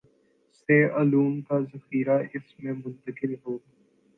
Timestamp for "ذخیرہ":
1.65-2.17